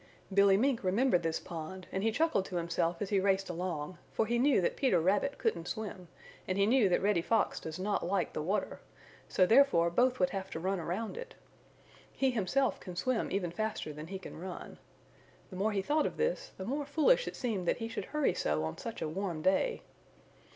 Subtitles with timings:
[0.33, 4.25] Billy Mink remembered this pond and he chuckled to himself as he raced along, for
[4.25, 6.07] he knew that Peter Rabbit couldn't swim
[6.47, 8.79] and he knew that Reddy Fox does not like the water,
[9.29, 11.35] so therefore both would have to run around it.
[12.11, 14.79] He himself can swim even faster than he can run.
[15.51, 18.33] The more he thought of this, the more foolish it seemed that he should hurry
[18.33, 19.83] so on such a warm day.